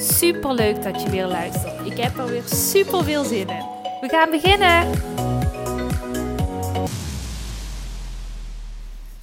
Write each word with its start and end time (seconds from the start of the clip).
Super 0.00 0.54
leuk 0.54 0.82
dat 0.82 1.02
je 1.02 1.10
weer 1.10 1.26
luistert. 1.26 1.86
Ik 1.86 1.96
heb 1.96 2.16
er 2.16 2.26
weer 2.26 2.42
super 2.42 3.04
veel 3.04 3.24
zin 3.24 3.48
in. 3.48 3.64
We 4.00 4.08
gaan 4.08 4.30
beginnen. 4.30 4.90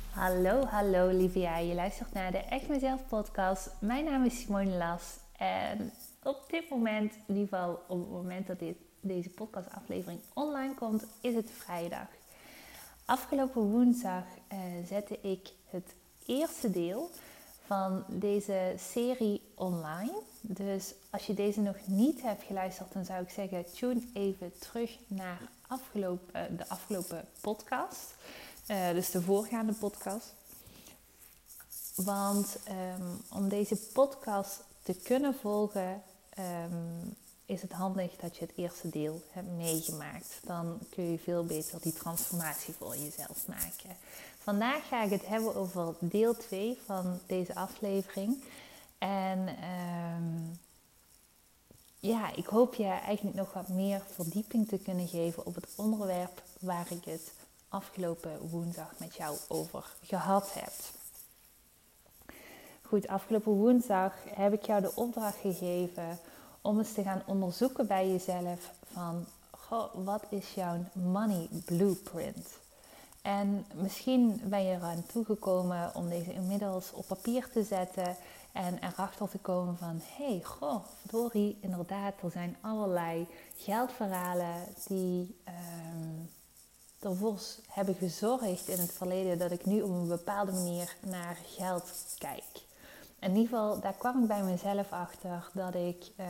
Hallo, 0.10 0.66
hallo 0.66 1.08
lieve 1.08 1.40
jij. 1.40 1.68
Je 1.68 1.74
luistert 1.74 2.14
naar 2.14 2.32
de 2.32 2.38
Echt 2.38 2.68
Mezelf 2.68 3.08
podcast. 3.08 3.70
Mijn 3.80 4.06
naam 4.06 4.26
is 4.26 4.40
Simone 4.40 4.78
Las. 4.78 5.18
En 5.38 5.92
op 6.24 6.44
dit 6.50 6.70
moment, 6.70 7.14
in 7.28 7.36
ieder 7.36 7.58
geval 7.58 7.84
op 7.88 8.00
het 8.00 8.10
moment 8.10 8.48
dat 8.48 8.60
dit, 8.60 8.76
deze 9.02 9.30
podcastaflevering 9.30 10.20
online 10.34 10.74
komt, 10.74 11.06
is 11.22 11.36
het 11.36 11.52
vrijdag. 11.58 12.08
Afgelopen 13.06 13.62
woensdag 13.62 14.24
uh, 14.54 14.60
zette 14.86 15.20
ik 15.22 15.50
het 15.70 15.96
eerste 16.26 16.72
deel 16.72 17.10
van 17.66 18.04
deze 18.08 18.74
serie 18.92 19.42
online. 19.56 20.22
Dus 20.42 20.94
als 21.10 21.26
je 21.26 21.34
deze 21.34 21.62
nog 21.62 21.76
niet 21.86 22.22
hebt 22.22 22.44
geluisterd, 22.44 22.94
dan 22.94 23.06
zou 23.06 23.22
ik 23.22 23.30
zeggen: 23.30 23.66
tune 23.74 24.02
even 24.14 24.54
terug 24.60 24.98
naar 25.08 25.42
afgelopen, 25.68 26.58
de 26.58 26.68
afgelopen 26.68 27.26
podcast. 27.42 28.16
Uh, 28.68 28.90
dus 28.90 29.12
de 29.12 29.22
voorgaande 29.22 29.74
podcast. 29.74 30.34
Want 31.96 32.58
um, 32.70 33.22
om 33.32 33.50
deze 33.50 33.76
podcast 33.76 34.64
te 34.84 34.94
kunnen 34.94 35.36
volgen, 35.42 36.02
um, 36.40 37.16
is 37.46 37.62
het 37.62 37.72
handig 37.72 38.16
dat 38.16 38.38
je 38.38 38.46
het 38.46 38.58
eerste 38.58 38.90
deel 38.90 39.22
hebt 39.30 39.52
meegemaakt. 39.52 40.40
Dan 40.44 40.80
kun 40.90 41.12
je 41.12 41.20
veel 41.20 41.46
beter 41.46 41.82
die 41.82 41.94
transformatie 41.94 42.74
voor 42.74 42.98
jezelf 42.98 43.48
maken. 43.48 43.98
Vandaag 44.46 44.88
ga 44.88 45.04
ik 45.04 45.10
het 45.12 45.28
hebben 45.28 45.56
over 45.56 45.96
deel 46.00 46.38
2 46.38 46.80
van 46.86 47.20
deze 47.26 47.56
aflevering. 47.56 48.44
En 48.98 49.40
um, 50.20 50.60
ja, 52.00 52.34
ik 52.36 52.46
hoop 52.46 52.76
je 52.76 52.86
eigenlijk 52.86 53.36
nog 53.36 53.54
wat 53.54 53.68
meer 53.68 54.02
verdieping 54.12 54.68
te 54.68 54.78
kunnen 54.78 55.08
geven 55.08 55.46
op 55.46 55.56
het 55.56 55.68
onderwerp 55.76 56.42
waar 56.60 56.92
ik 56.92 57.06
het 57.06 57.34
afgelopen 57.70 58.50
woensdag 58.50 58.94
met 58.98 59.16
jou 59.16 59.38
over 59.48 59.96
gehad 60.02 60.54
heb. 60.54 60.74
Goed, 62.82 63.08
afgelopen 63.08 63.52
woensdag 63.52 64.14
heb 64.28 64.54
ik 64.54 64.66
jou 64.66 64.82
de 64.82 64.96
opdracht 64.96 65.38
gegeven 65.38 66.20
om 66.62 66.78
eens 66.78 66.94
te 66.94 67.04
gaan 67.04 67.24
onderzoeken 67.26 67.88
bij 67.88 68.12
jezelf 68.12 68.72
van 68.94 69.26
goh, 69.52 69.94
wat 69.94 70.24
is 70.30 70.54
jouw 70.54 70.84
money 70.94 71.50
blueprint? 71.66 72.48
En 73.26 73.66
misschien 73.74 74.42
ben 74.44 74.64
je 74.64 74.76
eraan 74.76 75.06
toegekomen 75.06 75.96
om 75.96 76.10
deze 76.10 76.34
inmiddels 76.34 76.92
op 76.92 77.08
papier 77.08 77.50
te 77.50 77.64
zetten 77.64 78.16
en 78.52 78.84
erachter 78.84 79.30
te 79.30 79.38
komen 79.38 79.78
van 79.78 80.02
hé, 80.18 80.26
hey, 80.26 80.42
goh, 80.44 80.86
verdorie, 81.00 81.58
inderdaad, 81.62 82.14
er 82.22 82.32
zijn 82.32 82.58
allerlei 82.62 83.28
geldverhalen 83.56 84.54
die 84.88 85.36
um, 85.48 86.30
ervoor 87.00 87.40
hebben 87.68 87.96
gezorgd 87.96 88.68
in 88.68 88.80
het 88.80 88.92
verleden 88.92 89.38
dat 89.38 89.52
ik 89.52 89.66
nu 89.66 89.82
op 89.82 89.90
een 89.90 90.08
bepaalde 90.08 90.52
manier 90.52 90.96
naar 91.08 91.38
geld 91.46 92.16
kijk. 92.18 92.64
In 93.20 93.36
ieder 93.36 93.44
geval, 93.44 93.80
daar 93.80 93.94
kwam 93.94 94.22
ik 94.22 94.28
bij 94.28 94.44
mezelf 94.44 94.92
achter 94.92 95.50
dat 95.54 95.76
ik 95.76 96.12
uh, 96.20 96.26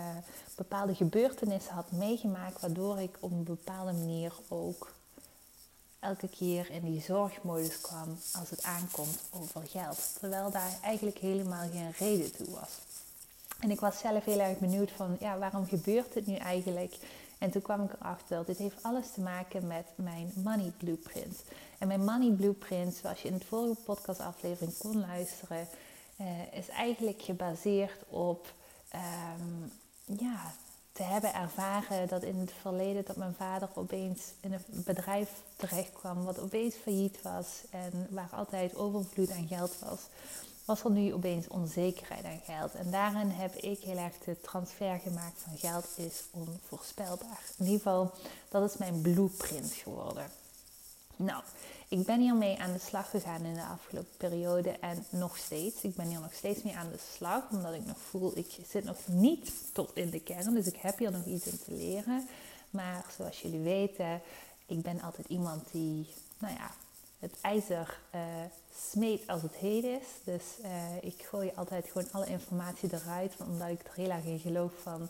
bepaalde 0.56 0.96
gebeurtenissen 0.96 1.74
had 1.74 1.92
meegemaakt, 1.92 2.62
waardoor 2.62 3.00
ik 3.00 3.18
op 3.20 3.32
een 3.32 3.44
bepaalde 3.44 3.92
manier 3.92 4.34
ook 4.48 4.94
elke 6.06 6.28
keer 6.28 6.72
in 6.72 6.82
die 6.92 7.02
zorgmodus 7.02 7.82
kwam 7.82 8.18
als 8.40 8.50
het 8.50 8.64
aankomt 8.64 9.20
over 9.32 9.62
geld. 9.68 10.16
Terwijl 10.20 10.52
daar 10.52 10.78
eigenlijk 10.82 11.18
helemaal 11.18 11.70
geen 11.72 11.92
reden 11.98 12.32
toe 12.32 12.50
was. 12.50 12.70
En 13.60 13.72
ik 13.72 13.80
was 13.80 14.00
zelf 14.00 14.26
heel 14.26 14.40
erg 14.40 14.58
benieuwd 14.58 14.92
van, 14.92 15.18
ja, 15.20 15.38
waarom 15.38 15.68
gebeurt 15.68 16.14
dit 16.14 16.28
nu 16.28 16.36
eigenlijk? 16.36 16.98
En 17.38 17.52
toen 17.52 17.62
kwam 17.62 17.84
ik 17.84 17.94
erachter, 17.94 18.46
dit 18.46 18.58
heeft 18.58 18.84
alles 18.84 19.12
te 19.14 19.22
maken 19.22 19.68
met 19.68 19.86
mijn 19.96 20.32
money 20.36 20.72
blueprint. 20.78 21.44
En 21.78 21.88
mijn 21.88 22.04
money 22.04 22.32
blueprint, 22.32 22.96
zoals 22.96 23.22
je 23.22 23.28
in 23.28 23.34
het 23.34 23.46
vorige 23.46 23.82
podcastaflevering 23.82 24.78
kon 24.78 25.00
luisteren, 25.00 25.68
uh, 26.22 26.54
is 26.54 26.70
eigenlijk 26.70 27.22
gebaseerd 27.22 28.04
op 28.10 28.54
um, 28.94 29.72
ja, 30.20 30.54
te 30.96 31.04
hebben 31.04 31.34
ervaren 31.34 32.08
dat 32.08 32.24
in 32.24 32.40
het 32.40 32.52
verleden 32.62 33.06
dat 33.06 33.16
mijn 33.16 33.34
vader 33.34 33.70
opeens 33.74 34.22
in 34.40 34.54
een 34.54 34.62
bedrijf 34.68 35.30
terecht 35.56 35.94
kwam 35.94 36.24
wat 36.24 36.40
opeens 36.40 36.76
failliet 36.76 37.22
was 37.22 37.62
en 37.70 38.08
waar 38.10 38.30
altijd 38.32 38.76
overvloed 38.76 39.32
aan 39.32 39.48
geld 39.48 39.80
was, 39.80 40.00
was 40.66 40.84
er 40.84 40.92
nu 40.92 41.14
opeens 41.14 41.48
onzekerheid 41.48 42.26
aan 42.26 42.42
geld. 42.46 42.74
En 42.74 42.92
daarin 42.92 43.30
heb 43.30 43.56
ik 43.56 43.80
heel 43.80 43.98
erg 43.98 44.18
de 44.18 44.42
transfer 44.42 45.00
gemaakt 45.00 45.42
van 45.42 45.58
geld 45.58 45.88
is 45.96 46.24
onvoorspelbaar. 46.32 47.42
In 47.58 47.66
ieder 47.66 47.78
geval, 47.78 48.12
dat 48.50 48.70
is 48.70 48.78
mijn 48.78 49.02
blueprint 49.02 49.74
geworden. 49.74 50.26
Nou, 51.16 51.44
ik 51.88 52.06
ben 52.06 52.20
hiermee 52.20 52.60
aan 52.60 52.74
de 52.74 52.80
slag 52.80 53.10
gegaan 53.10 53.44
in 53.44 53.54
de 53.54 53.64
afgelopen 53.64 54.18
periode 54.18 54.70
en 54.70 55.06
nog 55.10 55.38
steeds. 55.38 55.82
Ik 55.82 55.96
ben 55.96 56.08
hier 56.08 56.20
nog 56.20 56.34
steeds 56.34 56.64
mee 56.64 56.76
aan 56.76 56.90
de 56.92 57.00
slag, 57.16 57.44
omdat 57.52 57.74
ik 57.74 57.86
nog 57.86 57.98
voel, 57.98 58.38
ik 58.38 58.58
zit 58.68 58.84
nog 58.84 58.98
niet 59.06 59.52
tot 59.74 59.92
in 59.94 60.10
de 60.10 60.20
kern, 60.20 60.54
dus 60.54 60.68
ik 60.68 60.76
heb 60.76 60.98
hier 60.98 61.12
nog 61.12 61.26
iets 61.26 61.46
in 61.48 61.60
te 61.66 61.72
leren. 61.72 62.28
Maar 62.70 63.06
zoals 63.18 63.42
jullie 63.42 63.60
weten, 63.60 64.22
ik 64.66 64.82
ben 64.82 65.02
altijd 65.02 65.28
iemand 65.28 65.64
die, 65.72 66.08
nou 66.38 66.54
ja, 66.54 66.72
het 67.20 67.34
ijzer 67.42 68.00
uh, 68.16 68.22
smeet 68.92 69.28
als 69.28 69.42
het 69.42 69.56
heet 69.56 69.84
is. 69.84 70.08
Dus 70.24 70.44
uh, 70.62 70.70
ik 71.02 71.26
gooi 71.30 71.52
altijd 71.56 71.86
gewoon 71.92 72.12
alle 72.12 72.28
informatie 72.28 72.90
eruit, 72.94 73.34
omdat 73.40 73.70
ik 73.70 73.82
er 73.84 73.94
heel 73.96 74.10
erg 74.10 74.26
in 74.26 74.40
geloof 74.40 74.72
van... 74.82 75.10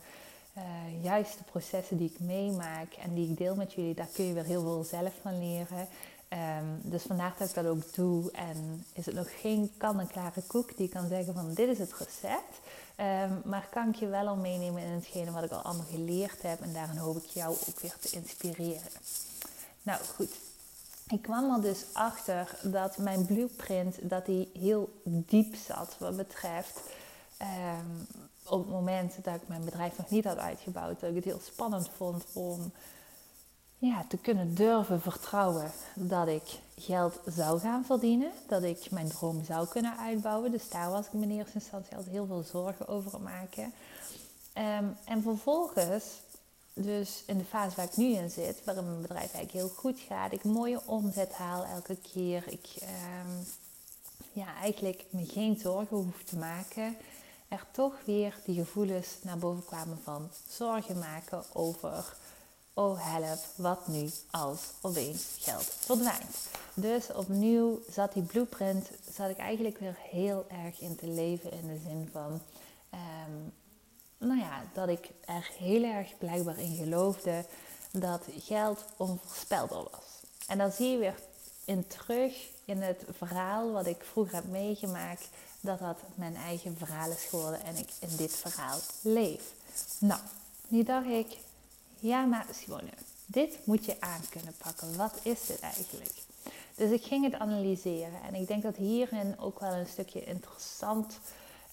Uh, 0.58 1.04
juist 1.04 1.38
de 1.38 1.44
processen 1.44 1.98
die 1.98 2.10
ik 2.10 2.20
meemaak 2.20 2.94
en 2.94 3.14
die 3.14 3.30
ik 3.30 3.38
deel 3.38 3.56
met 3.56 3.74
jullie, 3.74 3.94
daar 3.94 4.10
kun 4.14 4.26
je 4.26 4.34
weer 4.34 4.44
heel 4.44 4.62
veel 4.62 4.84
zelf 4.84 5.14
van 5.22 5.40
leren. 5.40 5.88
Um, 6.30 6.80
dus 6.84 7.04
vandaar 7.04 7.36
dat 7.38 7.50
ik 7.50 7.56
dat 7.56 7.66
ook 7.66 7.94
doe. 7.94 8.32
En 8.32 8.86
is 8.94 9.06
het 9.06 9.16
nog 9.16 9.40
geen 9.42 9.72
kan-en-klare 9.78 10.42
koek 10.48 10.78
die 10.78 10.90
kan 10.90 11.08
zeggen 11.08 11.34
van 11.34 11.54
dit 11.54 11.70
is 11.70 11.78
het 11.78 11.94
recept. 11.94 12.60
Um, 12.98 13.42
maar 13.46 13.68
kan 13.72 13.90
ik 13.90 13.96
je 13.96 14.08
wel 14.08 14.28
al 14.28 14.36
meenemen 14.36 14.82
in 14.82 14.92
hetgene 14.92 15.32
wat 15.32 15.44
ik 15.44 15.52
al 15.52 15.62
allemaal 15.62 15.86
geleerd 15.86 16.42
heb. 16.42 16.62
En 16.62 16.74
daarin 16.74 16.98
hoop 16.98 17.18
ik 17.18 17.30
jou 17.30 17.56
ook 17.68 17.80
weer 17.80 17.96
te 18.00 18.10
inspireren. 18.10 18.92
Nou 19.84 20.04
goed, 20.16 20.40
ik 21.08 21.22
kwam 21.22 21.54
er 21.56 21.62
dus 21.62 21.86
achter 21.94 22.60
dat 22.64 22.98
mijn 22.98 23.26
blueprint 23.26 24.10
dat 24.10 24.26
die 24.26 24.50
heel 24.54 25.02
diep 25.04 25.56
zat 25.56 25.96
wat 26.00 26.18
betreft... 26.18 26.80
Um, 27.42 28.08
op 28.50 28.60
het 28.60 28.70
moment 28.70 29.24
dat 29.24 29.36
ik 29.36 29.48
mijn 29.48 29.66
bedrijf 29.66 29.98
nog 29.98 30.10
niet 30.10 30.26
had 30.26 30.38
uitgebouwd, 30.38 31.00
dat 31.00 31.10
ik 31.10 31.16
het 31.16 31.26
heel 31.26 31.42
spannend 31.44 31.90
vond 31.98 32.26
om 32.34 32.72
ja, 33.78 34.06
te 34.08 34.18
kunnen 34.18 34.56
durven 34.56 35.02
vertrouwen 35.02 35.72
dat 35.96 36.28
ik 36.28 36.60
geld 36.78 37.20
zou 37.26 37.60
gaan 37.60 37.86
verdienen. 37.86 38.32
Dat 38.48 38.64
ik 38.64 38.92
mijn 38.92 39.08
droom 39.08 39.44
zou 39.44 39.68
kunnen 39.68 39.98
uitbouwen. 39.98 40.52
Dus 40.52 40.70
daar 40.70 40.90
was 40.90 41.06
ik 41.06 41.14
me 41.14 41.22
in 41.22 41.32
eerste 41.32 41.54
instantie 41.54 41.96
altijd 41.96 42.14
heel 42.14 42.26
veel 42.26 42.44
zorgen 42.44 42.88
over 42.88 43.22
maken. 43.22 43.74
Um, 44.58 44.98
en 45.06 45.22
vervolgens, 45.22 46.03
dus 46.74 47.24
in 47.26 47.38
de 47.38 47.44
fase 47.44 47.76
waar 47.76 47.86
ik 47.86 47.98
nu 47.98 48.06
in 48.06 48.30
zit, 48.30 48.64
waarin 48.64 48.86
mijn 48.86 49.02
bedrijf 49.02 49.34
eigenlijk 49.34 49.52
heel 49.52 49.76
goed 49.76 50.00
gaat. 50.00 50.32
Ik 50.32 50.44
mooie 50.44 50.82
omzet 50.86 51.34
haal 51.34 51.66
elke 51.66 51.96
keer. 52.14 52.44
Ik 52.48 52.76
um, 52.82 53.46
ja, 54.32 54.56
eigenlijk 54.62 55.06
me 55.09 55.26
geen 55.26 55.58
zorgen 55.58 55.98
hoef 55.98 56.24
te 56.24 56.38
maken. 56.38 56.98
Er 57.47 57.66
toch 57.72 57.94
weer 58.06 58.40
die 58.46 58.56
gevoelens 58.56 59.08
naar 59.22 59.38
boven 59.38 59.66
kwamen 59.66 60.00
van 60.03 60.30
zorgen 60.47 61.00
maken 61.00 61.44
over 61.53 62.16
oh 62.74 63.14
help, 63.14 63.40
wat 63.56 63.88
nu 63.88 64.09
als 64.32 64.59
opeens 64.82 65.36
geld 65.40 65.64
verdwijnt. 65.64 66.50
Dus 66.74 67.12
opnieuw 67.14 67.80
zat 67.90 68.14
die 68.14 68.24
blueprint, 68.24 68.90
zat 69.14 69.30
ik 69.30 69.38
eigenlijk 69.38 69.78
weer 69.78 69.97
heel 70.12 70.46
erg 70.47 70.80
in 70.80 70.96
te 70.96 71.08
leven 71.08 71.52
in 71.52 71.68
de 71.68 71.80
zin 71.84 72.09
van, 72.12 72.42
um, 72.94 73.53
nou 74.18 74.40
ja, 74.40 74.64
dat 74.74 74.90
ik 74.90 75.09
er 75.26 75.52
heel 75.58 75.84
erg 75.84 76.18
blijkbaar 76.18 76.59
in 76.59 76.76
geloofde 76.76 77.46
dat 77.91 78.24
geld 78.40 78.86
onvoorspelbaar 78.98 79.84
was. 79.84 80.22
En 80.48 80.58
dan 80.58 80.72
zie 80.72 80.90
je 80.90 80.98
weer 80.98 81.20
in 81.66 81.88
terug 81.88 82.50
in 82.66 82.82
het 82.82 83.03
verhaal 83.18 83.72
wat 83.72 83.86
ik 83.86 84.03
vroeger 84.03 84.36
heb 84.36 84.48
meegemaakt, 84.48 85.30
dat 85.66 85.79
dat 85.79 86.00
mijn 86.16 86.35
eigen 86.35 86.78
verhaal 86.78 87.09
is 87.09 87.23
geworden 87.23 87.64
en 87.64 87.78
ik 87.78 87.90
in 88.00 88.16
dit 88.17 88.34
verhaal 88.34 88.79
leef. 89.02 89.53
Nou, 90.00 90.22
nu 90.67 90.84
dacht 90.84 91.08
ik, 91.08 91.38
ja 92.00 92.26
maar 92.26 92.46
Simone, 92.52 92.90
dit 93.26 93.59
moet 93.64 93.85
je 93.85 94.02
aan 94.02 94.22
kunnen 94.29 94.53
pakken. 94.58 94.97
Wat 94.97 95.20
is 95.23 95.46
dit 95.46 95.59
eigenlijk? 95.59 96.14
Dus 96.76 96.91
ik 96.91 97.03
ging 97.03 97.23
het 97.23 97.40
analyseren 97.40 98.22
en 98.23 98.35
ik 98.35 98.47
denk 98.47 98.64
dat 98.64 98.76
hierin 98.76 99.40
ook 99.40 99.59
wel 99.59 99.73
een 99.73 99.88
stukje 99.88 100.23
interessant 100.23 101.20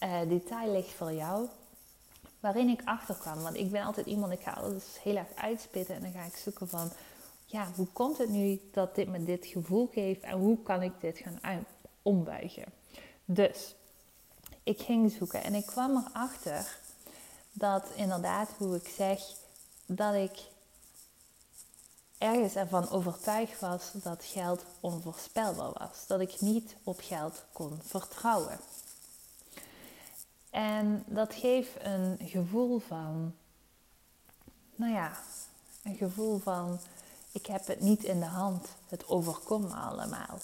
uh, 0.02 0.20
detail 0.28 0.72
ligt 0.72 0.92
voor 0.92 1.12
jou. 1.12 1.48
Waarin 2.40 2.68
ik 2.68 2.80
achterkwam, 2.84 3.42
want 3.42 3.56
ik 3.56 3.70
ben 3.70 3.82
altijd 3.82 4.06
iemand, 4.06 4.32
ik 4.32 4.40
ga 4.40 4.50
alles 4.50 4.84
heel 5.02 5.16
erg 5.16 5.34
uitspitten 5.34 5.94
en 5.94 6.02
dan 6.02 6.12
ga 6.12 6.24
ik 6.24 6.36
zoeken 6.36 6.68
van, 6.68 6.90
ja, 7.46 7.68
hoe 7.76 7.86
komt 7.92 8.18
het 8.18 8.28
nu 8.28 8.60
dat 8.72 8.94
dit 8.94 9.08
me 9.08 9.24
dit 9.24 9.46
gevoel 9.46 9.88
geeft 9.92 10.20
en 10.20 10.38
hoe 10.38 10.62
kan 10.62 10.82
ik 10.82 10.92
dit 11.00 11.18
gaan 11.18 11.66
ombuigen? 12.02 12.64
Dus 13.24 13.74
ik 14.62 14.80
ging 14.80 15.12
zoeken 15.12 15.42
en 15.42 15.54
ik 15.54 15.66
kwam 15.66 15.96
erachter 15.96 16.78
dat 17.52 17.84
inderdaad, 17.94 18.48
hoe 18.56 18.76
ik 18.76 18.88
zeg, 18.96 19.20
dat 19.86 20.14
ik 20.14 20.38
ergens 22.18 22.54
ervan 22.54 22.90
overtuigd 22.90 23.60
was 23.60 23.90
dat 23.92 24.24
geld 24.24 24.64
onvoorspelbaar 24.80 25.72
was. 25.72 26.06
Dat 26.06 26.20
ik 26.20 26.40
niet 26.40 26.76
op 26.82 27.00
geld 27.00 27.44
kon 27.52 27.78
vertrouwen. 27.82 28.58
En 30.50 31.04
dat 31.06 31.34
geeft 31.34 31.70
een 31.78 32.18
gevoel 32.22 32.78
van, 32.78 33.34
nou 34.74 34.92
ja, 34.92 35.18
een 35.82 35.96
gevoel 35.96 36.38
van, 36.38 36.78
ik 37.32 37.46
heb 37.46 37.66
het 37.66 37.80
niet 37.80 38.04
in 38.04 38.20
de 38.20 38.26
hand, 38.26 38.68
het 38.88 39.08
overkomt 39.08 39.68
me 39.68 39.74
allemaal. 39.74 40.38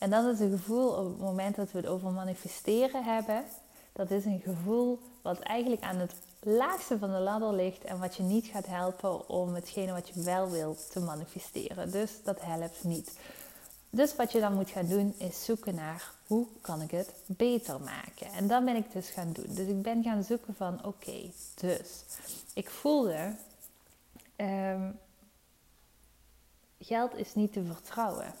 En 0.00 0.10
dat 0.10 0.24
is 0.24 0.40
een 0.40 0.50
gevoel 0.50 0.88
op 0.88 1.04
het 1.04 1.18
moment 1.18 1.56
dat 1.56 1.72
we 1.72 1.78
het 1.78 1.86
over 1.86 2.10
manifesteren 2.10 3.04
hebben. 3.04 3.44
Dat 3.92 4.10
is 4.10 4.24
een 4.24 4.40
gevoel 4.44 4.98
wat 5.22 5.38
eigenlijk 5.38 5.82
aan 5.82 5.96
het 5.96 6.12
laagste 6.40 6.98
van 6.98 7.10
de 7.10 7.18
ladder 7.18 7.54
ligt 7.54 7.84
en 7.84 7.98
wat 7.98 8.16
je 8.16 8.22
niet 8.22 8.46
gaat 8.46 8.66
helpen 8.66 9.28
om 9.28 9.54
hetgene 9.54 9.92
wat 9.92 10.08
je 10.08 10.22
wel 10.22 10.50
wilt 10.50 10.90
te 10.90 11.00
manifesteren. 11.00 11.90
Dus 11.90 12.10
dat 12.24 12.40
helpt 12.40 12.84
niet. 12.84 13.18
Dus 13.90 14.16
wat 14.16 14.32
je 14.32 14.40
dan 14.40 14.54
moet 14.54 14.70
gaan 14.70 14.86
doen 14.86 15.14
is 15.18 15.44
zoeken 15.44 15.74
naar 15.74 16.12
hoe 16.26 16.46
kan 16.60 16.82
ik 16.82 16.90
het 16.90 17.12
beter 17.26 17.80
maken. 17.80 18.32
En 18.32 18.46
dat 18.46 18.64
ben 18.64 18.76
ik 18.76 18.92
dus 18.92 19.08
gaan 19.08 19.32
doen. 19.32 19.54
Dus 19.54 19.68
ik 19.68 19.82
ben 19.82 20.02
gaan 20.02 20.24
zoeken 20.24 20.54
van 20.54 20.84
oké, 20.84 21.30
dus 21.54 22.04
ik 22.54 22.70
voelde 22.70 23.34
um, 24.36 24.98
geld 26.78 27.16
is 27.16 27.34
niet 27.34 27.52
te 27.52 27.64
vertrouwen. 27.64 28.34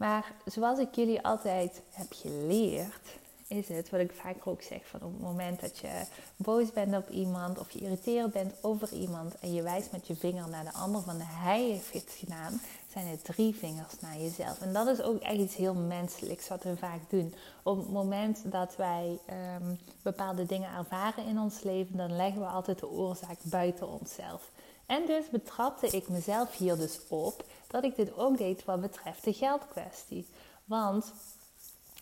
Maar 0.00 0.32
zoals 0.44 0.78
ik 0.78 0.94
jullie 0.94 1.22
altijd 1.22 1.82
heb 1.90 2.06
geleerd, 2.10 3.18
is 3.46 3.68
het 3.68 3.90
wat 3.90 4.00
ik 4.00 4.12
vaak 4.12 4.46
ook 4.46 4.62
zeg: 4.62 4.86
van 4.86 5.02
op 5.02 5.12
het 5.12 5.22
moment 5.22 5.60
dat 5.60 5.78
je 5.78 6.04
boos 6.36 6.72
bent 6.72 6.96
op 6.96 7.08
iemand 7.08 7.58
of 7.58 7.70
geïrriteerd 7.70 8.32
bent 8.32 8.54
over 8.60 8.92
iemand 8.92 9.38
en 9.38 9.54
je 9.54 9.62
wijst 9.62 9.92
met 9.92 10.06
je 10.06 10.16
vinger 10.16 10.48
naar 10.48 10.64
de 10.64 10.72
ander 10.72 11.02
van 11.02 11.20
hij 11.20 11.62
heeft 11.62 11.92
het 11.92 12.16
gedaan, 12.18 12.60
zijn 12.92 13.06
het 13.06 13.24
drie 13.24 13.54
vingers 13.54 14.00
naar 14.00 14.18
jezelf. 14.18 14.60
En 14.60 14.72
dat 14.72 14.86
is 14.86 15.02
ook 15.02 15.20
echt 15.20 15.38
iets 15.38 15.56
heel 15.56 15.74
menselijks 15.74 16.48
wat 16.48 16.62
we 16.62 16.76
vaak 16.76 17.00
doen. 17.08 17.34
Op 17.62 17.76
het 17.76 17.90
moment 17.90 18.42
dat 18.44 18.76
wij 18.76 19.18
ehm, 19.26 19.74
bepaalde 20.02 20.46
dingen 20.46 20.76
ervaren 20.76 21.26
in 21.26 21.38
ons 21.38 21.62
leven, 21.62 21.96
dan 21.96 22.16
leggen 22.16 22.40
we 22.40 22.46
altijd 22.46 22.78
de 22.78 22.90
oorzaak 22.90 23.38
buiten 23.42 23.88
onszelf. 23.88 24.50
En 24.90 25.06
dus 25.06 25.28
betrapte 25.28 25.86
ik 25.86 26.08
mezelf 26.08 26.56
hier 26.56 26.76
dus 26.76 27.00
op 27.08 27.44
dat 27.66 27.84
ik 27.84 27.96
dit 27.96 28.16
ook 28.16 28.38
deed 28.38 28.64
wat 28.64 28.80
betreft 28.80 29.24
de 29.24 29.32
geldkwestie. 29.32 30.26
Want 30.64 31.12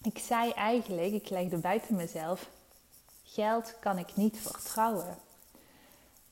ik 0.03 0.19
zei 0.19 0.51
eigenlijk, 0.51 1.13
ik 1.13 1.29
legde 1.29 1.57
buiten 1.57 1.97
mezelf, 1.97 2.49
geld 3.25 3.75
kan 3.81 3.99
ik 3.99 4.17
niet 4.17 4.37
vertrouwen. 4.41 5.19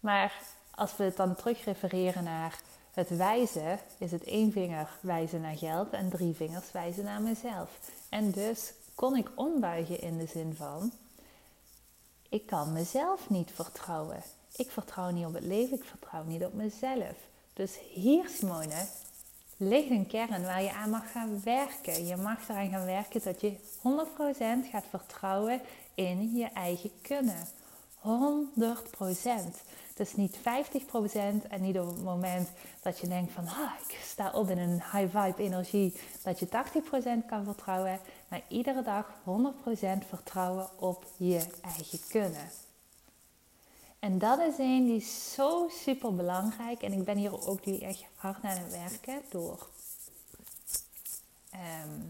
Maar 0.00 0.42
als 0.70 0.96
we 0.96 1.04
het 1.04 1.16
dan 1.16 1.34
terugrefereren 1.34 2.24
naar 2.24 2.60
het 2.92 3.08
wijzen, 3.08 3.78
is 3.98 4.12
het 4.12 4.24
één 4.24 4.52
vinger 4.52 4.98
wijzen 5.00 5.40
naar 5.40 5.56
geld 5.56 5.90
en 5.90 6.10
drie 6.10 6.34
vingers 6.34 6.72
wijzen 6.72 7.04
naar 7.04 7.22
mezelf. 7.22 7.78
En 8.08 8.30
dus 8.30 8.72
kon 8.94 9.16
ik 9.16 9.30
ombuigen 9.34 10.00
in 10.00 10.18
de 10.18 10.26
zin 10.26 10.54
van, 10.56 10.92
ik 12.28 12.46
kan 12.46 12.72
mezelf 12.72 13.30
niet 13.30 13.50
vertrouwen. 13.54 14.22
Ik 14.56 14.70
vertrouw 14.70 15.10
niet 15.10 15.26
op 15.26 15.34
het 15.34 15.44
leven, 15.44 15.76
ik 15.76 15.84
vertrouw 15.84 16.24
niet 16.24 16.44
op 16.44 16.54
mezelf. 16.54 17.14
Dus 17.52 17.78
hier, 17.92 18.28
Simone, 18.28 18.86
ligt 19.56 19.90
een 19.90 20.06
kern 20.06 20.42
waar 20.42 20.62
je 20.62 20.72
aan 20.72 20.90
mag 20.90 21.12
gaan 21.12 21.40
werken. 21.44 22.06
Je 22.06 22.16
mag 22.16 22.48
eraan 22.48 22.70
gaan 22.70 22.84
werken 22.84 23.20
dat 23.24 23.40
je 23.40 23.52
100% 23.56 24.70
gaat 24.70 24.84
vertrouwen 24.90 25.60
in 25.94 26.36
je 26.36 26.46
eigen 26.46 26.90
kunnen. 27.02 27.48
100%. 28.02 28.08
Dus 29.94 30.16
niet 30.16 30.36
50% 30.36 30.40
en 31.48 31.60
niet 31.60 31.78
op 31.78 31.86
het 31.86 32.02
moment 32.02 32.48
dat 32.80 32.98
je 32.98 33.08
denkt 33.08 33.32
van 33.32 33.48
ah, 33.48 33.70
ik 33.88 33.98
sta 34.02 34.30
op 34.32 34.50
in 34.50 34.58
een 34.58 34.82
high 34.92 35.18
vibe 35.18 35.42
energie, 35.42 35.94
dat 36.22 36.38
je 36.38 36.48
80% 37.22 37.26
kan 37.26 37.44
vertrouwen. 37.44 38.00
Maar 38.28 38.42
iedere 38.48 38.82
dag 38.82 39.06
100% 40.04 40.08
vertrouwen 40.08 40.68
op 40.78 41.04
je 41.16 41.46
eigen 41.62 42.00
kunnen. 42.08 42.50
En 44.06 44.18
dat 44.18 44.38
is 44.38 44.58
een 44.58 44.84
die 44.84 44.96
is 44.96 45.32
zo 45.32 45.68
super 45.70 46.14
belangrijk. 46.14 46.82
En 46.82 46.92
ik 46.92 47.04
ben 47.04 47.16
hier 47.16 47.48
ook 47.48 47.64
nu 47.64 47.78
echt 47.78 48.04
hard 48.16 48.44
aan 48.44 48.56
het 48.56 48.70
werken 48.70 49.20
door 49.28 49.68
ehm, 51.50 52.00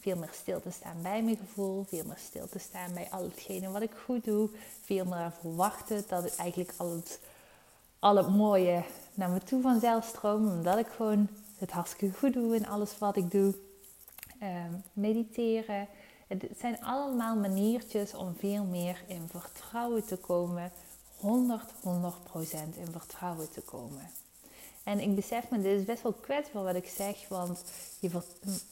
veel 0.00 0.16
meer 0.16 0.30
stil 0.32 0.60
te 0.60 0.70
staan 0.70 1.02
bij 1.02 1.22
mijn 1.22 1.36
gevoel, 1.36 1.84
veel 1.84 2.04
meer 2.04 2.18
stil 2.18 2.48
te 2.48 2.58
staan 2.58 2.94
bij 2.94 3.08
al 3.10 3.22
hetgene 3.22 3.70
wat 3.70 3.82
ik 3.82 3.90
goed 4.04 4.24
doe, 4.24 4.48
veel 4.84 5.04
meer 5.04 5.32
verwachten 5.40 6.04
dat 6.08 6.22
het 6.22 6.36
eigenlijk 6.36 6.72
al 6.76 6.90
het, 6.90 7.20
al 7.98 8.16
het 8.16 8.28
mooie 8.28 8.82
naar 9.14 9.30
me 9.30 9.40
toe 9.40 9.62
vanzelf 9.62 10.04
stroomt, 10.04 10.50
omdat 10.50 10.78
ik 10.78 10.88
gewoon 10.96 11.28
het 11.58 11.70
hartstikke 11.70 12.18
goed 12.18 12.32
doe 12.32 12.54
in 12.54 12.68
alles 12.68 12.98
wat 12.98 13.16
ik 13.16 13.30
doe. 13.30 13.54
Ehm, 14.40 14.72
mediteren. 14.92 15.88
Het 16.26 16.44
zijn 16.58 16.84
allemaal 16.84 17.36
maniertjes 17.36 18.14
om 18.14 18.34
veel 18.38 18.64
meer 18.64 19.04
in 19.06 19.28
vertrouwen 19.28 20.04
te 20.04 20.16
komen 20.16 20.72
100, 21.16 21.72
100% 21.72 22.78
in 22.78 22.90
vertrouwen 22.92 23.50
te 23.50 23.60
komen. 23.60 24.10
En 24.84 25.00
ik 25.00 25.14
besef 25.14 25.50
me, 25.50 25.60
dit 25.60 25.80
is 25.80 25.84
best 25.84 26.02
wel 26.02 26.12
kwetsbaar 26.12 26.62
wat 26.62 26.74
ik 26.74 26.88
zeg, 26.88 27.28
want 27.28 27.64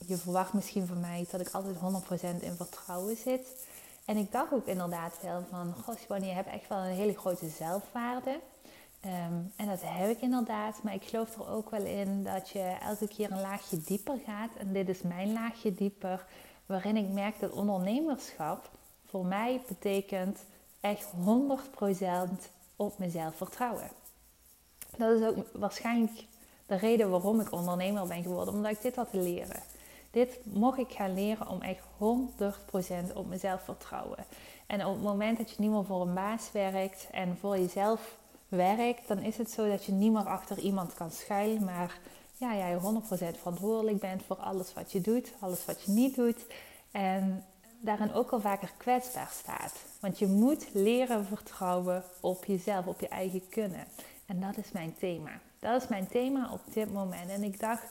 je, 0.06 0.16
verwacht 0.16 0.52
misschien 0.52 0.86
van 0.86 1.00
mij 1.00 1.26
dat 1.30 1.40
ik 1.40 1.48
altijd 1.48 1.76
100% 1.76 2.42
in 2.42 2.56
vertrouwen 2.56 3.16
zit. 3.16 3.66
En 4.04 4.16
ik 4.16 4.32
dacht 4.32 4.52
ook 4.52 4.66
inderdaad 4.66 5.18
wel 5.22 5.44
van, 5.50 5.74
goh, 5.84 6.18
je 6.18 6.24
hebt 6.24 6.50
echt 6.50 6.68
wel 6.68 6.78
een 6.78 6.94
hele 6.94 7.18
grote 7.18 7.48
zelfwaarde. 7.48 8.40
Ehm, 9.00 9.34
en 9.56 9.66
dat 9.66 9.80
heb 9.82 10.10
ik 10.10 10.20
inderdaad, 10.20 10.82
maar 10.82 10.94
ik 10.94 11.04
geloof 11.04 11.34
er 11.34 11.48
ook 11.48 11.70
wel 11.70 11.84
in 11.84 12.22
dat 12.22 12.48
je 12.50 12.76
elke 12.80 13.08
keer 13.08 13.32
een 13.32 13.40
laagje 13.40 13.80
dieper 13.80 14.18
gaat. 14.26 14.54
En 14.56 14.72
dit 14.72 14.88
is 14.88 15.02
mijn 15.02 15.32
laagje 15.32 15.74
dieper, 15.74 16.26
waarin 16.66 16.96
ik 16.96 17.08
merk 17.08 17.40
dat 17.40 17.50
ondernemerschap 17.50 18.70
voor 19.06 19.26
mij 19.26 19.62
betekent 19.68 20.38
echt 20.84 21.06
100% 21.12 22.50
op 22.76 22.98
mezelf 22.98 23.36
vertrouwen. 23.36 23.90
Dat 24.96 25.20
is 25.20 25.26
ook 25.26 25.36
waarschijnlijk 25.52 26.24
de 26.66 26.74
reden 26.74 27.10
waarom 27.10 27.40
ik 27.40 27.52
ondernemer 27.52 28.06
ben 28.06 28.22
geworden, 28.22 28.54
omdat 28.54 28.72
ik 28.72 28.82
dit 28.82 28.96
had 28.96 29.10
te 29.10 29.18
leren. 29.18 29.62
Dit 30.10 30.38
mocht 30.44 30.78
ik 30.78 30.92
gaan 30.92 31.14
leren 31.14 31.48
om 31.48 31.60
echt 31.62 31.82
100% 33.10 33.14
op 33.14 33.26
mezelf 33.26 33.62
vertrouwen. 33.62 34.24
En 34.66 34.86
op 34.86 34.94
het 34.94 35.02
moment 35.02 35.38
dat 35.38 35.50
je 35.50 35.56
niet 35.58 35.70
meer 35.70 35.84
voor 35.84 36.02
een 36.02 36.14
baas 36.14 36.52
werkt 36.52 37.08
en 37.10 37.36
voor 37.40 37.58
jezelf 37.58 38.16
werkt, 38.48 39.08
dan 39.08 39.18
is 39.18 39.36
het 39.36 39.50
zo 39.50 39.68
dat 39.68 39.84
je 39.84 39.92
niet 39.92 40.12
meer 40.12 40.26
achter 40.26 40.58
iemand 40.58 40.94
kan 40.94 41.10
schuilen, 41.10 41.64
maar 41.64 41.98
ja, 42.36 42.56
jij 42.56 42.78
100% 42.78 43.38
verantwoordelijk 43.38 44.00
bent 44.00 44.22
voor 44.22 44.36
alles 44.36 44.74
wat 44.74 44.92
je 44.92 45.00
doet, 45.00 45.32
alles 45.40 45.64
wat 45.64 45.82
je 45.82 45.92
niet 45.92 46.14
doet. 46.14 46.46
En 46.90 47.44
daarin 47.84 48.12
ook 48.12 48.30
al 48.30 48.40
vaker 48.40 48.72
kwetsbaar 48.76 49.30
staat. 49.32 49.72
Want 50.00 50.18
je 50.18 50.26
moet 50.26 50.66
leren 50.72 51.26
vertrouwen 51.26 52.02
op 52.20 52.44
jezelf, 52.44 52.86
op 52.86 53.00
je 53.00 53.08
eigen 53.08 53.48
kunnen. 53.48 53.84
En 54.26 54.40
dat 54.40 54.56
is 54.56 54.72
mijn 54.72 54.94
thema. 54.98 55.30
Dat 55.58 55.82
is 55.82 55.88
mijn 55.88 56.06
thema 56.06 56.52
op 56.52 56.60
dit 56.72 56.92
moment. 56.92 57.30
En 57.30 57.42
ik 57.42 57.60
dacht, 57.60 57.82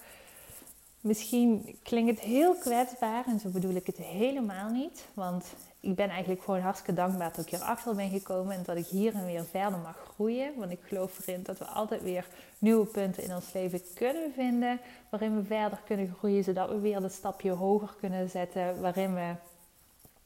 misschien 1.01 1.77
klinkt 1.83 2.11
het 2.11 2.19
heel 2.19 2.55
kwetsbaar 2.55 3.25
en 3.25 3.39
zo 3.39 3.49
bedoel 3.49 3.75
ik 3.75 3.85
het 3.85 3.97
helemaal 3.97 4.69
niet. 4.69 5.05
Want 5.13 5.45
ik 5.79 5.95
ben 5.95 6.09
eigenlijk 6.09 6.43
gewoon 6.43 6.59
hartstikke 6.59 6.93
dankbaar 6.93 7.31
dat 7.35 7.45
ik 7.45 7.51
hierachter 7.51 7.95
ben 7.95 8.09
gekomen 8.09 8.55
en 8.55 8.63
dat 8.63 8.77
ik 8.77 8.85
hier 8.85 9.13
en 9.13 9.25
weer 9.25 9.45
verder 9.45 9.79
mag 9.79 9.97
groeien. 10.13 10.53
Want 10.57 10.71
ik 10.71 10.79
geloof 10.83 11.27
erin 11.27 11.43
dat 11.43 11.57
we 11.57 11.65
altijd 11.65 12.01
weer 12.01 12.27
nieuwe 12.59 12.85
punten 12.85 13.23
in 13.23 13.35
ons 13.35 13.53
leven 13.53 13.81
kunnen 13.93 14.31
vinden 14.33 14.79
waarin 15.09 15.35
we 15.35 15.43
verder 15.43 15.79
kunnen 15.85 16.15
groeien, 16.17 16.43
zodat 16.43 16.69
we 16.69 16.79
weer 16.79 17.03
een 17.03 17.09
stapje 17.09 17.51
hoger 17.51 17.95
kunnen 17.99 18.29
zetten, 18.29 18.81
waarin 18.81 19.13
we 19.13 19.35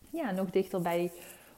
ja, 0.10 0.32
nog 0.32 0.50
dichter 0.50 0.82
bij 0.82 1.12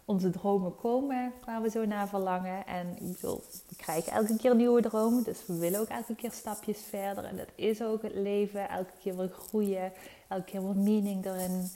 onze 0.05 0.29
dromen 0.29 0.75
komen 0.75 1.33
waar 1.45 1.61
we 1.61 1.69
zo 1.69 1.85
naar 1.85 2.07
verlangen. 2.07 2.65
En 2.65 2.87
ik 2.99 3.11
bedoel, 3.13 3.43
we 3.67 3.75
krijgen 3.75 4.11
elke 4.11 4.37
keer 4.37 4.55
nieuwe 4.55 4.81
dromen, 4.81 5.23
dus 5.23 5.45
we 5.45 5.57
willen 5.57 5.79
ook 5.79 5.87
elke 5.87 6.15
keer 6.15 6.31
stapjes 6.31 6.79
verder. 6.89 7.23
En 7.23 7.37
dat 7.37 7.49
is 7.55 7.81
ook 7.81 8.01
het 8.01 8.15
leven, 8.15 8.69
elke 8.69 8.93
keer 9.01 9.17
weer 9.17 9.29
groeien, 9.29 9.91
elke 10.27 10.43
keer 10.43 10.63
weer 10.63 10.75
meaning 10.75 11.25
erin 11.25 11.69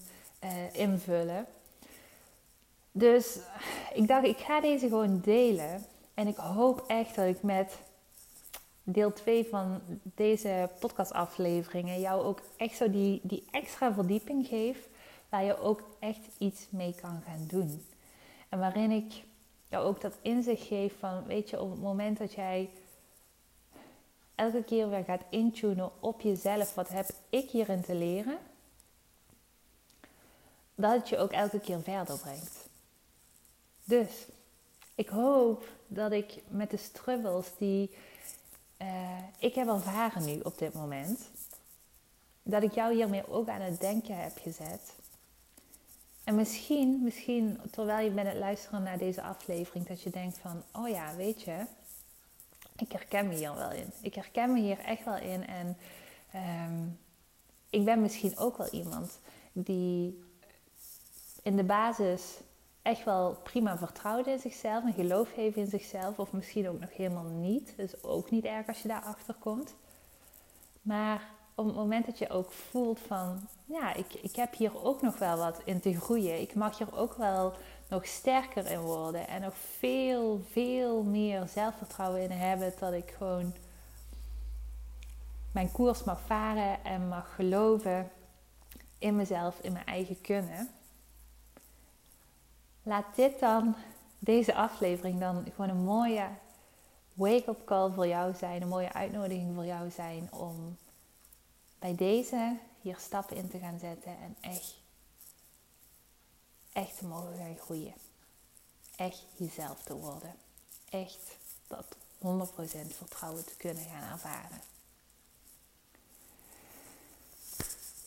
uh, 0.43 0.49
invullen. 0.73 1.45
Dus 2.91 3.37
ik 3.93 4.07
dacht, 4.07 4.25
ik 4.25 4.37
ga 4.37 4.61
deze 4.61 4.87
gewoon 4.87 5.19
delen. 5.23 5.85
En 6.13 6.27
ik 6.27 6.35
hoop 6.35 6.83
echt 6.87 7.15
dat 7.15 7.25
ik 7.25 7.41
met 7.43 7.77
deel 8.83 9.13
2 9.13 9.47
van 9.49 9.81
deze 10.03 10.69
podcastafleveringen 10.79 11.99
jou 11.99 12.23
ook 12.23 12.41
echt 12.57 12.77
zo 12.77 12.89
die, 12.89 13.19
die 13.23 13.43
extra 13.51 13.93
verdieping 13.93 14.47
geef. 14.47 14.87
Waar 15.33 15.43
je 15.43 15.59
ook 15.59 15.83
echt 15.99 16.27
iets 16.37 16.67
mee 16.69 16.95
kan 17.01 17.21
gaan 17.25 17.45
doen. 17.47 17.85
En 18.49 18.59
waarin 18.59 18.91
ik 18.91 19.23
jou 19.69 19.85
ook 19.85 20.01
dat 20.01 20.17
inzicht 20.21 20.67
geef 20.67 20.99
van, 20.99 21.25
weet 21.25 21.49
je, 21.49 21.61
op 21.61 21.69
het 21.69 21.81
moment 21.81 22.17
dat 22.17 22.33
jij 22.33 22.69
elke 24.35 24.63
keer 24.63 24.89
weer 24.89 25.03
gaat 25.03 25.21
intunen 25.29 25.91
op 25.99 26.21
jezelf, 26.21 26.73
wat 26.73 26.89
heb 26.89 27.09
ik 27.29 27.49
hierin 27.49 27.81
te 27.81 27.95
leren, 27.95 28.37
dat 30.75 30.91
het 30.91 31.09
je 31.09 31.17
ook 31.17 31.31
elke 31.31 31.59
keer 31.59 31.81
verder 31.81 32.17
brengt. 32.17 32.67
Dus 33.83 34.27
ik 34.95 35.09
hoop 35.09 35.67
dat 35.87 36.11
ik 36.11 36.41
met 36.47 36.71
de 36.71 36.77
struggles 36.77 37.47
die 37.57 37.95
uh, 38.81 39.17
ik 39.39 39.55
heb 39.55 39.67
ervaren 39.67 40.25
nu 40.25 40.39
op 40.39 40.57
dit 40.57 40.73
moment, 40.73 41.19
dat 42.43 42.63
ik 42.63 42.73
jou 42.73 42.93
hiermee 42.93 43.29
ook 43.29 43.47
aan 43.47 43.61
het 43.61 43.79
denken 43.79 44.17
heb 44.17 44.37
gezet. 44.37 45.01
En 46.23 46.35
misschien, 46.35 47.03
misschien 47.03 47.59
terwijl 47.71 48.05
je 48.05 48.11
bent 48.11 48.27
het 48.27 48.37
luisteren 48.37 48.83
naar 48.83 48.97
deze 48.97 49.21
aflevering, 49.21 49.87
dat 49.87 50.01
je 50.01 50.09
denkt 50.09 50.37
van, 50.37 50.63
oh 50.71 50.89
ja, 50.89 51.15
weet 51.15 51.41
je, 51.41 51.65
ik 52.77 52.91
herken 52.91 53.27
me 53.27 53.35
hier 53.35 53.55
wel 53.55 53.71
in. 53.71 53.91
Ik 54.01 54.13
herken 54.13 54.53
me 54.53 54.59
hier 54.59 54.79
echt 54.79 55.05
wel 55.05 55.17
in. 55.17 55.47
En 55.47 55.77
um, 56.35 56.99
ik 57.69 57.85
ben 57.85 58.01
misschien 58.01 58.37
ook 58.37 58.57
wel 58.57 58.69
iemand 58.69 59.19
die 59.51 60.23
in 61.41 61.55
de 61.55 61.63
basis 61.63 62.39
echt 62.81 63.03
wel 63.03 63.35
prima 63.43 63.77
vertrouwt 63.77 64.27
in 64.27 64.39
zichzelf 64.39 64.83
en 64.83 64.93
geloof 64.93 65.33
heeft 65.33 65.55
in 65.55 65.67
zichzelf. 65.67 66.19
Of 66.19 66.31
misschien 66.31 66.69
ook 66.69 66.79
nog 66.79 66.95
helemaal 66.95 67.23
niet. 67.23 67.73
Dus 67.77 68.03
ook 68.03 68.31
niet 68.31 68.45
erg 68.45 68.67
als 68.67 68.81
je 68.81 68.87
daarachter 68.87 69.33
komt. 69.33 69.75
Maar 70.81 71.32
op 71.55 71.65
het 71.65 71.75
moment 71.75 72.05
dat 72.05 72.17
je 72.17 72.29
ook 72.29 72.51
voelt 72.51 72.99
van, 72.99 73.47
ja, 73.65 73.93
ik, 73.93 74.13
ik 74.13 74.35
heb 74.35 74.55
hier 74.55 74.83
ook 74.83 75.01
nog 75.01 75.17
wel 75.17 75.37
wat 75.37 75.61
in 75.65 75.79
te 75.79 75.99
groeien. 75.99 76.41
Ik 76.41 76.55
mag 76.55 76.77
hier 76.77 76.97
ook 76.97 77.13
wel 77.13 77.53
nog 77.89 78.05
sterker 78.05 78.71
in 78.71 78.79
worden. 78.79 79.27
En 79.27 79.41
nog 79.41 79.57
veel, 79.57 80.41
veel 80.51 81.03
meer 81.03 81.47
zelfvertrouwen 81.47 82.21
in 82.21 82.31
hebben. 82.31 82.73
Dat 82.79 82.93
ik 82.93 83.13
gewoon 83.17 83.53
mijn 85.51 85.71
koers 85.71 86.03
mag 86.03 86.19
varen 86.25 86.83
en 86.83 87.07
mag 87.07 87.35
geloven 87.35 88.11
in 88.97 89.15
mezelf, 89.15 89.59
in 89.59 89.73
mijn 89.73 89.85
eigen 89.85 90.21
kunnen. 90.21 90.69
Laat 92.83 93.15
dit 93.15 93.39
dan, 93.39 93.75
deze 94.19 94.55
aflevering 94.55 95.19
dan 95.19 95.45
gewoon 95.55 95.69
een 95.69 95.83
mooie 95.83 96.27
wake-up 97.13 97.65
call 97.65 97.91
voor 97.91 98.07
jou 98.07 98.33
zijn. 98.33 98.61
Een 98.61 98.67
mooie 98.67 98.93
uitnodiging 98.93 99.55
voor 99.55 99.65
jou 99.65 99.89
zijn 99.89 100.29
om 100.31 100.77
bij 101.83 101.95
deze 101.95 102.57
hier 102.81 102.97
stappen 102.99 103.37
in 103.37 103.49
te 103.49 103.59
gaan 103.59 103.79
zetten 103.79 104.17
en 104.17 104.35
echt, 104.41 104.75
echt 106.73 106.97
te 106.97 107.05
mogen 107.05 107.37
gaan 107.37 107.57
groeien. 107.57 107.93
Echt 108.95 109.25
jezelf 109.35 109.83
te 109.83 109.95
worden. 109.95 110.35
Echt 110.89 111.37
dat 111.67 111.85
100% 111.95 112.95
vertrouwen 112.97 113.45
te 113.45 113.55
kunnen 113.57 113.83
gaan 113.83 114.11
ervaren. 114.11 114.61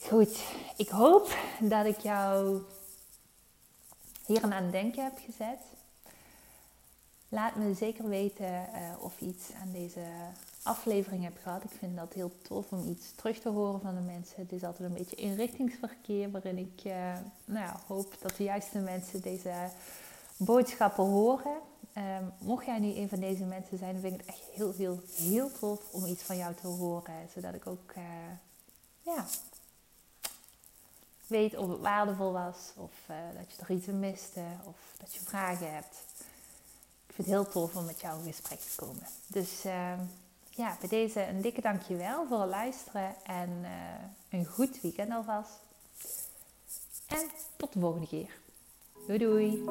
Goed, 0.00 0.40
ik 0.76 0.88
hoop 0.88 1.37
dat 1.61 1.87
ik 1.87 1.99
jou 1.99 2.62
hier 4.26 4.42
aan 4.42 4.52
het 4.52 4.73
denken 4.73 5.04
heb 5.04 5.18
gezet. 5.25 5.61
Laat 7.28 7.56
me 7.56 7.75
zeker 7.75 8.09
weten 8.09 8.68
uh, 8.75 9.02
of 9.02 9.21
iets 9.21 9.52
aan 9.61 9.73
deze 9.73 10.04
aflevering 10.66 11.23
hebt 11.23 11.42
gehad. 11.42 11.64
Ik 11.64 11.70
vind 11.78 11.96
dat 11.96 12.12
heel 12.12 12.32
tof 12.42 12.73
om 12.73 12.88
iets 12.88 13.12
terug 13.14 13.38
te 13.38 13.49
horen 13.49 13.80
van 13.80 13.94
de 13.94 14.00
mensen. 14.00 14.40
Het 14.40 14.52
is 14.52 14.64
altijd 14.64 14.88
een 14.88 14.96
beetje 14.96 15.16
inrichtingsverkeer 15.16 16.30
waarin 16.30 16.58
ik 16.58 16.85
uh, 16.85 16.92
nou 17.44 17.66
ja, 17.66 17.80
hoop 17.87 18.14
dat 18.20 18.37
de 18.37 18.44
juiste 18.44 18.78
mensen 18.78 19.20
deze 19.20 19.54
boodschappen 20.37 21.04
horen. 21.04 21.61
Um, 21.96 22.32
mocht 22.38 22.66
jij 22.66 22.78
nu 22.78 22.94
een 22.94 23.08
van 23.08 23.20
deze 23.20 23.44
mensen 23.44 23.78
zijn, 23.78 23.92
dan 23.92 24.00
vind 24.00 24.14
ik 24.14 24.20
het 24.20 24.28
echt 24.28 24.42
heel, 24.52 24.73
heel, 24.73 25.00
heel 25.16 25.50
tof 25.58 25.80
om 25.90 26.04
iets 26.04 26.23
van 26.23 26.37
jou 26.37 26.54
te 26.54 26.66
horen. 26.66 27.28
Zodat 27.35 27.54
ik 27.54 27.66
ook 27.66 27.92
uh, 27.96 28.02
ja, 29.02 29.26
weet 31.26 31.56
of 31.56 31.68
het 31.68 31.80
waardevol 31.80 32.32
was, 32.32 32.56
of 32.76 32.92
uh, 33.11 33.16
dat 33.38 33.52
je 33.52 33.62
er 33.62 33.70
iets 33.70 33.87
miste, 33.87 34.42
of 34.64 34.76
dat 34.99 35.14
je 35.14 35.20
vragen 35.20 35.75
hebt. 35.75 36.04
Ik 37.06 37.14
vind 37.14 37.28
het 37.28 37.37
heel 37.37 37.49
tof 37.49 37.76
om 37.76 37.85
met 37.85 38.00
jou 38.00 38.18
in 38.18 38.32
gesprek 38.32 38.58
te 38.58 38.76
komen. 38.76 39.06
Dus 39.26 39.64
uh, 39.64 39.92
ja, 40.56 40.76
bij 40.80 40.88
deze 40.88 41.28
een 41.28 41.40
dikke 41.40 41.60
dankjewel 41.60 42.26
voor 42.28 42.40
het 42.40 42.50
luisteren 42.50 43.14
en 43.25 43.50
uh, 43.62 43.68
een 44.30 44.46
goed 44.46 44.80
weekend 44.82 45.12
alvast. 45.12 45.60
En 47.06 47.30
tot 47.56 47.72
de 47.72 47.80
volgende 47.80 48.06
keer. 48.06 48.30
Doei 49.06 49.18
doei! 49.18 49.64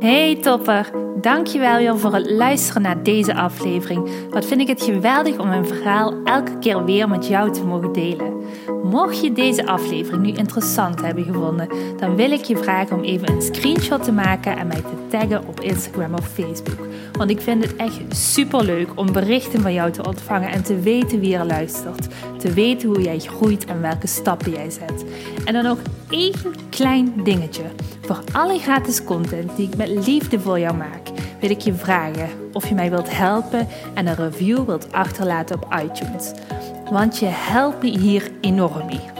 Hey 0.00 0.36
topper, 0.36 0.90
dankjewel 1.20 1.76
weer 1.76 1.98
voor 1.98 2.14
het 2.14 2.30
luisteren 2.30 2.82
naar 2.82 3.02
deze 3.02 3.34
aflevering. 3.34 4.28
Wat 4.30 4.44
vind 4.44 4.60
ik 4.60 4.68
het 4.68 4.82
geweldig 4.82 5.38
om 5.38 5.48
mijn 5.48 5.66
verhaal 5.66 6.22
elke 6.24 6.58
keer 6.58 6.84
weer 6.84 7.08
met 7.08 7.26
jou 7.26 7.52
te 7.52 7.64
mogen 7.64 7.92
delen. 7.92 8.42
Mocht 8.82 9.20
je 9.20 9.32
deze 9.32 9.66
aflevering 9.66 10.22
nu 10.22 10.32
interessant 10.32 11.00
hebben 11.00 11.24
gevonden, 11.24 11.68
dan 11.96 12.16
wil 12.16 12.30
ik 12.30 12.44
je 12.44 12.56
vragen 12.56 12.96
om 12.96 13.02
even 13.02 13.30
een 13.30 13.42
screenshot 13.42 14.04
te 14.04 14.12
maken 14.12 14.56
en 14.56 14.66
mij 14.66 14.80
te 14.80 15.06
taggen 15.08 15.46
op 15.46 15.60
Instagram 15.60 16.14
of 16.14 16.28
Facebook. 16.28 16.89
Want 17.12 17.30
ik 17.30 17.40
vind 17.40 17.64
het 17.64 17.76
echt 17.76 18.00
super 18.08 18.64
leuk 18.64 18.88
om 18.94 19.12
berichten 19.12 19.60
van 19.60 19.72
jou 19.72 19.90
te 19.90 20.06
ontvangen 20.06 20.50
en 20.50 20.62
te 20.62 20.80
weten 20.80 21.20
wie 21.20 21.36
er 21.36 21.46
luistert. 21.46 22.08
Te 22.38 22.52
weten 22.52 22.88
hoe 22.88 23.02
jij 23.02 23.18
groeit 23.18 23.64
en 23.64 23.80
welke 23.80 24.06
stappen 24.06 24.52
jij 24.52 24.70
zet. 24.70 25.04
En 25.44 25.52
dan 25.52 25.64
nog 25.64 25.78
één 26.10 26.34
klein 26.70 27.12
dingetje. 27.24 27.62
Voor 28.00 28.20
alle 28.32 28.58
gratis 28.58 29.04
content 29.04 29.56
die 29.56 29.68
ik 29.68 29.76
met 29.76 29.88
liefde 29.88 30.40
voor 30.40 30.58
jou 30.58 30.76
maak, 30.76 31.08
wil 31.40 31.50
ik 31.50 31.60
je 31.60 31.74
vragen 31.74 32.28
of 32.52 32.68
je 32.68 32.74
mij 32.74 32.90
wilt 32.90 33.16
helpen 33.16 33.68
en 33.94 34.06
een 34.06 34.16
review 34.16 34.64
wilt 34.64 34.92
achterlaten 34.92 35.56
op 35.56 35.74
iTunes. 35.84 36.32
Want 36.90 37.18
je 37.18 37.26
helpt 37.28 37.82
me 37.82 37.98
hier 37.98 38.30
enorm 38.40 38.86
mee. 38.86 39.19